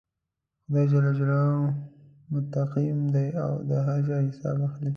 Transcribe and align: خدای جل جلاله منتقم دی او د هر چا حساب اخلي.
خدای 0.65 0.87
جل 0.91 1.05
جلاله 1.19 1.73
منتقم 2.31 2.99
دی 3.13 3.27
او 3.45 3.53
د 3.69 3.71
هر 3.87 3.99
چا 4.07 4.15
حساب 4.27 4.57
اخلي. 4.67 4.89